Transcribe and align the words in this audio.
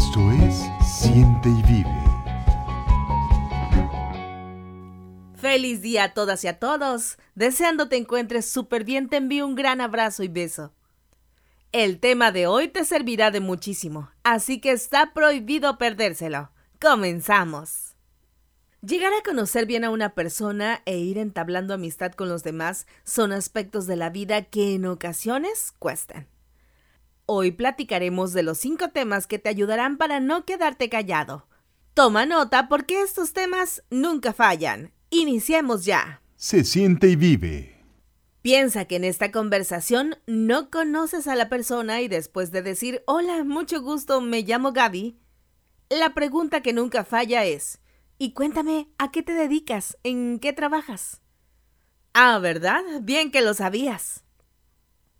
Esto 0.00 0.30
es 0.32 0.66
Siente 0.82 1.50
y 1.50 1.62
Vive. 1.62 2.04
Feliz 5.36 5.82
día 5.82 6.04
a 6.04 6.14
todas 6.14 6.42
y 6.42 6.48
a 6.48 6.58
todos. 6.58 7.18
Deseando 7.34 7.90
te 7.90 7.98
encuentres 7.98 8.50
súper 8.50 8.84
bien, 8.84 9.10
te 9.10 9.18
envío 9.18 9.46
un 9.46 9.54
gran 9.54 9.82
abrazo 9.82 10.22
y 10.22 10.28
beso. 10.28 10.72
El 11.72 12.00
tema 12.00 12.32
de 12.32 12.46
hoy 12.46 12.68
te 12.68 12.86
servirá 12.86 13.30
de 13.30 13.40
muchísimo, 13.40 14.10
así 14.24 14.58
que 14.58 14.72
está 14.72 15.12
prohibido 15.12 15.76
perdérselo. 15.76 16.50
Comenzamos. 16.80 17.94
Llegar 18.80 19.12
a 19.12 19.22
conocer 19.22 19.66
bien 19.66 19.84
a 19.84 19.90
una 19.90 20.14
persona 20.14 20.80
e 20.86 20.96
ir 20.96 21.18
entablando 21.18 21.74
amistad 21.74 22.12
con 22.12 22.30
los 22.30 22.42
demás 22.42 22.86
son 23.04 23.32
aspectos 23.32 23.86
de 23.86 23.96
la 23.96 24.08
vida 24.08 24.44
que 24.44 24.74
en 24.74 24.86
ocasiones 24.86 25.74
cuestan. 25.78 26.29
Hoy 27.32 27.52
platicaremos 27.52 28.32
de 28.32 28.42
los 28.42 28.58
cinco 28.58 28.88
temas 28.88 29.28
que 29.28 29.38
te 29.38 29.48
ayudarán 29.48 29.98
para 29.98 30.18
no 30.18 30.44
quedarte 30.44 30.88
callado. 30.88 31.46
Toma 31.94 32.26
nota 32.26 32.68
porque 32.68 33.02
estos 33.02 33.32
temas 33.32 33.84
nunca 33.88 34.32
fallan. 34.32 34.92
Iniciemos 35.10 35.84
ya. 35.84 36.22
Se 36.34 36.64
siente 36.64 37.06
y 37.06 37.14
vive. 37.14 37.84
Piensa 38.42 38.86
que 38.86 38.96
en 38.96 39.04
esta 39.04 39.30
conversación 39.30 40.16
no 40.26 40.70
conoces 40.70 41.28
a 41.28 41.36
la 41.36 41.48
persona 41.48 42.00
y 42.00 42.08
después 42.08 42.50
de 42.50 42.62
decir 42.62 43.04
hola, 43.06 43.44
mucho 43.44 43.80
gusto, 43.80 44.20
me 44.20 44.42
llamo 44.42 44.72
Gaby, 44.72 45.16
la 45.88 46.14
pregunta 46.14 46.62
que 46.62 46.72
nunca 46.72 47.04
falla 47.04 47.44
es 47.44 47.78
y 48.18 48.32
cuéntame, 48.32 48.88
¿a 48.98 49.12
qué 49.12 49.22
te 49.22 49.34
dedicas? 49.34 49.96
¿En 50.02 50.40
qué 50.40 50.52
trabajas? 50.52 51.20
Ah, 52.12 52.40
¿verdad? 52.40 52.82
Bien 53.02 53.30
que 53.30 53.40
lo 53.40 53.54
sabías. 53.54 54.24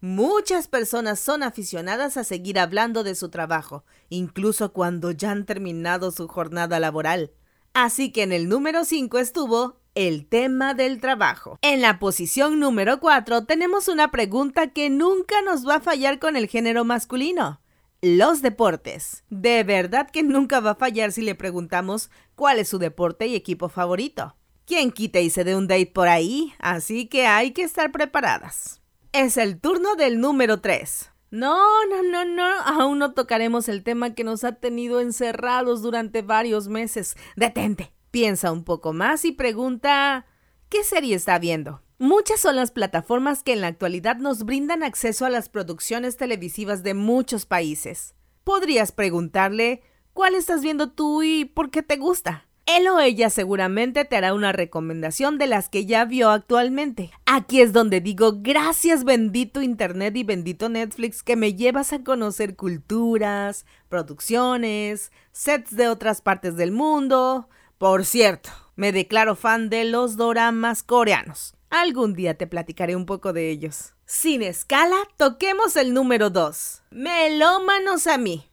Muchas 0.02 0.66
personas 0.66 1.20
son 1.20 1.42
aficionadas 1.42 2.16
a 2.16 2.24
seguir 2.24 2.58
hablando 2.58 3.04
de 3.04 3.14
su 3.14 3.28
trabajo, 3.28 3.84
incluso 4.08 4.72
cuando 4.72 5.10
ya 5.10 5.30
han 5.30 5.44
terminado 5.44 6.10
su 6.10 6.26
jornada 6.26 6.80
laboral. 6.80 7.32
Así 7.74 8.10
que 8.10 8.22
en 8.22 8.32
el 8.32 8.48
número 8.48 8.86
5 8.86 9.18
estuvo 9.18 9.76
el 9.94 10.26
tema 10.26 10.72
del 10.72 11.02
trabajo. 11.02 11.58
En 11.60 11.82
la 11.82 11.98
posición 11.98 12.58
número 12.58 12.98
4 12.98 13.44
tenemos 13.44 13.88
una 13.88 14.10
pregunta 14.10 14.68
que 14.68 14.88
nunca 14.88 15.42
nos 15.42 15.68
va 15.68 15.76
a 15.76 15.80
fallar 15.80 16.18
con 16.18 16.34
el 16.34 16.46
género 16.46 16.86
masculino. 16.86 17.60
Los 18.00 18.40
deportes. 18.40 19.24
De 19.28 19.62
verdad 19.64 20.08
que 20.10 20.22
nunca 20.22 20.60
va 20.60 20.70
a 20.70 20.76
fallar 20.76 21.12
si 21.12 21.20
le 21.20 21.34
preguntamos 21.34 22.08
cuál 22.34 22.58
es 22.58 22.70
su 22.70 22.78
deporte 22.78 23.26
y 23.26 23.34
equipo 23.34 23.68
favorito. 23.68 24.34
¿Quién 24.64 24.92
quita 24.92 25.20
y 25.20 25.28
se 25.28 25.44
dé 25.44 25.56
un 25.56 25.68
date 25.68 25.92
por 25.92 26.08
ahí? 26.08 26.54
Así 26.58 27.06
que 27.06 27.26
hay 27.26 27.50
que 27.50 27.64
estar 27.64 27.92
preparadas. 27.92 28.79
Es 29.12 29.36
el 29.38 29.60
turno 29.60 29.96
del 29.96 30.20
número 30.20 30.60
3. 30.60 31.10
No, 31.32 31.58
no, 31.86 32.02
no, 32.04 32.24
no, 32.24 32.48
aún 32.64 33.00
no 33.00 33.12
tocaremos 33.12 33.68
el 33.68 33.82
tema 33.82 34.14
que 34.14 34.22
nos 34.22 34.44
ha 34.44 34.52
tenido 34.52 35.00
encerrados 35.00 35.82
durante 35.82 36.22
varios 36.22 36.68
meses. 36.68 37.16
Detente, 37.34 37.92
piensa 38.12 38.52
un 38.52 38.62
poco 38.62 38.92
más 38.92 39.24
y 39.24 39.32
pregunta, 39.32 40.26
¿qué 40.68 40.84
serie 40.84 41.16
está 41.16 41.40
viendo? 41.40 41.82
Muchas 41.98 42.38
son 42.38 42.54
las 42.54 42.70
plataformas 42.70 43.42
que 43.42 43.52
en 43.52 43.62
la 43.62 43.66
actualidad 43.66 44.16
nos 44.16 44.44
brindan 44.44 44.84
acceso 44.84 45.26
a 45.26 45.30
las 45.30 45.48
producciones 45.48 46.16
televisivas 46.16 46.84
de 46.84 46.94
muchos 46.94 47.46
países. 47.46 48.14
Podrías 48.44 48.92
preguntarle, 48.92 49.82
¿cuál 50.12 50.36
estás 50.36 50.62
viendo 50.62 50.92
tú 50.92 51.24
y 51.24 51.46
por 51.46 51.72
qué 51.72 51.82
te 51.82 51.96
gusta? 51.96 52.46
Él 52.76 52.86
o 52.88 53.00
ella 53.00 53.30
seguramente 53.30 54.04
te 54.04 54.16
hará 54.16 54.32
una 54.32 54.52
recomendación 54.52 55.38
de 55.38 55.48
las 55.48 55.68
que 55.68 55.86
ya 55.86 56.04
vio 56.04 56.30
actualmente. 56.30 57.10
Aquí 57.26 57.60
es 57.60 57.72
donde 57.72 58.00
digo 58.00 58.34
gracias 58.36 59.02
bendito 59.02 59.60
Internet 59.60 60.16
y 60.16 60.22
bendito 60.22 60.68
Netflix 60.68 61.24
que 61.24 61.34
me 61.34 61.54
llevas 61.54 61.92
a 61.92 62.04
conocer 62.04 62.54
culturas, 62.54 63.66
producciones, 63.88 65.10
sets 65.32 65.74
de 65.74 65.88
otras 65.88 66.20
partes 66.20 66.56
del 66.56 66.70
mundo. 66.70 67.48
Por 67.78 68.04
cierto, 68.04 68.50
me 68.76 68.92
declaro 68.92 69.34
fan 69.34 69.68
de 69.68 69.84
los 69.84 70.16
doramas 70.16 70.84
coreanos. 70.84 71.54
Algún 71.70 72.14
día 72.14 72.34
te 72.34 72.46
platicaré 72.46 72.94
un 72.94 73.06
poco 73.06 73.32
de 73.32 73.50
ellos. 73.50 73.94
Sin 74.06 74.42
escala, 74.42 74.96
toquemos 75.16 75.76
el 75.76 75.92
número 75.94 76.30
2. 76.30 76.82
Melómanos 76.90 78.06
a 78.06 78.18
mí. 78.18 78.49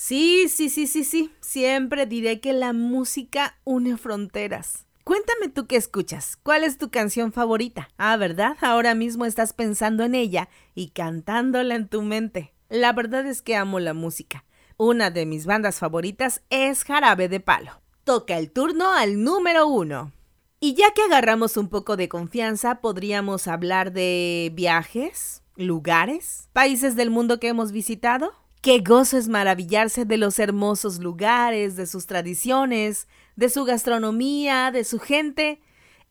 Sí, 0.00 0.48
sí, 0.48 0.70
sí, 0.70 0.86
sí, 0.86 1.02
sí. 1.02 1.32
Siempre 1.40 2.06
diré 2.06 2.38
que 2.38 2.52
la 2.52 2.72
música 2.72 3.58
une 3.64 3.96
fronteras. 3.96 4.86
Cuéntame 5.02 5.48
tú 5.48 5.66
qué 5.66 5.74
escuchas. 5.74 6.38
¿Cuál 6.40 6.62
es 6.62 6.78
tu 6.78 6.88
canción 6.92 7.32
favorita? 7.32 7.88
Ah, 7.98 8.16
¿verdad? 8.16 8.56
Ahora 8.60 8.94
mismo 8.94 9.24
estás 9.24 9.52
pensando 9.52 10.04
en 10.04 10.14
ella 10.14 10.50
y 10.76 10.90
cantándola 10.90 11.74
en 11.74 11.88
tu 11.88 12.02
mente. 12.02 12.54
La 12.68 12.92
verdad 12.92 13.26
es 13.26 13.42
que 13.42 13.56
amo 13.56 13.80
la 13.80 13.92
música. 13.92 14.44
Una 14.76 15.10
de 15.10 15.26
mis 15.26 15.46
bandas 15.46 15.80
favoritas 15.80 16.42
es 16.48 16.84
Jarabe 16.84 17.28
de 17.28 17.40
Palo. 17.40 17.72
Toca 18.04 18.38
el 18.38 18.52
turno 18.52 18.92
al 18.92 19.24
número 19.24 19.66
uno. 19.66 20.12
Y 20.60 20.74
ya 20.74 20.92
que 20.92 21.02
agarramos 21.02 21.56
un 21.56 21.68
poco 21.68 21.96
de 21.96 22.08
confianza, 22.08 22.76
podríamos 22.80 23.48
hablar 23.48 23.90
de 23.92 24.52
viajes, 24.54 25.42
lugares, 25.56 26.50
países 26.52 26.94
del 26.94 27.10
mundo 27.10 27.40
que 27.40 27.48
hemos 27.48 27.72
visitado. 27.72 28.32
Qué 28.68 28.80
gozo 28.80 29.16
es 29.16 29.28
maravillarse 29.28 30.04
de 30.04 30.18
los 30.18 30.38
hermosos 30.38 30.98
lugares, 30.98 31.74
de 31.76 31.86
sus 31.86 32.04
tradiciones, 32.04 33.08
de 33.34 33.48
su 33.48 33.64
gastronomía, 33.64 34.70
de 34.70 34.84
su 34.84 34.98
gente. 34.98 35.62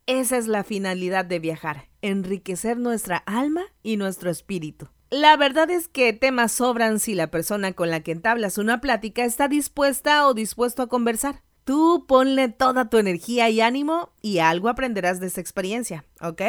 Esa 0.08 0.40
es 0.40 0.48
la 0.48 0.64
finalidad 0.64 1.24
de 1.24 1.38
viajar, 1.38 1.88
enriquecer 2.02 2.80
nuestra 2.80 3.18
alma 3.18 3.62
y 3.84 3.98
nuestro 3.98 4.32
espíritu. 4.32 4.90
La 5.12 5.38
verdad 5.38 5.70
es 5.70 5.88
que 5.88 6.14
temas 6.14 6.52
sobran 6.52 7.00
si 7.00 7.14
la 7.14 7.30
persona 7.30 7.74
con 7.74 7.92
la 7.92 8.00
que 8.00 8.12
entablas 8.12 8.58
una 8.58 8.82
plática 8.82 9.24
está 9.24 9.48
dispuesta 9.48 10.26
o 10.26 10.34
dispuesto 10.34 10.82
a 10.82 10.90
conversar. 10.90 11.44
Tú 11.64 12.06
ponle 12.08 12.50
toda 12.50 12.90
tu 12.90 12.98
energía 12.98 13.52
y 13.52 13.62
ánimo 13.62 14.14
y 14.20 14.40
algo 14.40 14.70
aprenderás 14.70 15.20
de 15.20 15.28
esa 15.28 15.42
experiencia, 15.42 16.06
¿ok? 16.22 16.42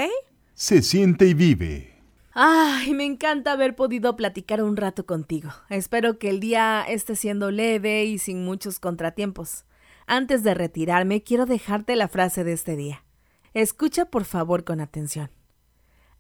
Se 0.54 0.80
siente 0.80 1.26
y 1.26 1.34
vive. 1.34 1.97
Ay, 2.41 2.94
me 2.94 3.04
encanta 3.04 3.50
haber 3.50 3.75
podido 3.75 4.15
platicar 4.15 4.62
un 4.62 4.76
rato 4.76 5.04
contigo. 5.06 5.50
Espero 5.71 6.21
que 6.21 6.31
el 6.31 6.38
día 6.38 6.84
esté 6.87 7.16
siendo 7.16 7.50
leve 7.50 8.04
y 8.04 8.19
sin 8.19 8.44
muchos 8.44 8.78
contratiempos. 8.78 9.65
Antes 10.06 10.44
de 10.44 10.54
retirarme, 10.54 11.25
quiero 11.25 11.47
dejarte 11.47 11.97
la 11.97 12.06
frase 12.06 12.44
de 12.44 12.53
este 12.53 12.76
día. 12.76 13.04
Escucha 13.54 14.04
por 14.04 14.25
favor 14.25 14.62
con 14.62 14.81
atención. 14.81 15.32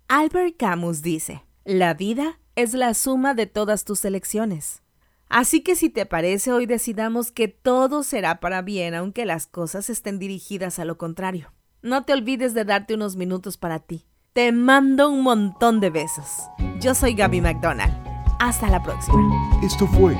Albert 0.08 0.56
Camus 0.56 1.02
dice, 1.02 1.44
la 1.64 1.94
vida 1.94 2.40
es 2.56 2.74
la 2.74 2.94
suma 2.94 3.34
de 3.34 3.46
todas 3.46 3.84
tus 3.84 4.04
elecciones. 4.04 4.82
Así 5.28 5.60
que 5.60 5.76
si 5.76 5.88
te 5.88 6.04
parece, 6.04 6.50
hoy 6.50 6.66
decidamos 6.66 7.30
que 7.30 7.46
todo 7.46 8.02
será 8.02 8.40
para 8.40 8.60
bien, 8.60 8.96
aunque 8.96 9.24
las 9.24 9.46
cosas 9.46 9.88
estén 9.88 10.18
dirigidas 10.18 10.80
a 10.80 10.84
lo 10.84 10.98
contrario. 10.98 11.52
No 11.80 12.04
te 12.04 12.12
olvides 12.12 12.54
de 12.54 12.64
darte 12.64 12.94
unos 12.94 13.14
minutos 13.14 13.56
para 13.56 13.78
ti 13.78 14.04
te 14.38 14.52
mando 14.52 15.10
un 15.10 15.24
montón 15.24 15.80
de 15.80 15.90
besos. 15.90 16.48
Yo 16.78 16.94
soy 16.94 17.14
Gaby 17.14 17.40
McDonald. 17.40 17.92
Hasta 18.38 18.70
la 18.70 18.80
próxima. 18.80 19.18
Esto 19.64 19.84
fue 19.88 20.16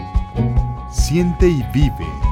Siente 0.91 1.47
y 1.47 1.62
Vive 1.73 2.28